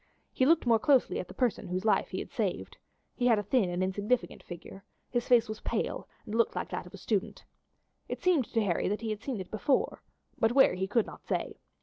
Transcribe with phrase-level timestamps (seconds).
[0.33, 2.75] He looked more closely at the person whose life he had saved.
[3.13, 6.87] He had a thin and insignificant figure his face was pale and looked like that
[6.87, 7.45] of a student.
[8.09, 10.01] It seemed to Harry that he had seen it before,
[10.39, 11.59] but where he could not say.